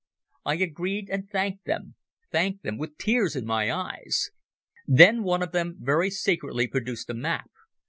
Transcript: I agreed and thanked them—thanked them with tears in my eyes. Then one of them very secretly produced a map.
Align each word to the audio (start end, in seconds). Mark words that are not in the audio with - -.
I 0.47 0.55
agreed 0.55 1.11
and 1.11 1.29
thanked 1.29 1.65
them—thanked 1.65 2.63
them 2.63 2.79
with 2.79 2.97
tears 2.97 3.35
in 3.35 3.45
my 3.45 3.71
eyes. 3.71 4.31
Then 4.87 5.21
one 5.21 5.43
of 5.43 5.51
them 5.51 5.75
very 5.79 6.09
secretly 6.09 6.65
produced 6.67 7.11
a 7.11 7.13
map. 7.13 7.51